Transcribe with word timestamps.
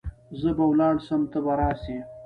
زه 0.39 0.49
به 0.57 0.63
ولاړ 0.69 0.95
سم 1.07 1.21
ته 1.31 1.37
به 1.45 1.53
راسي. 1.59 1.97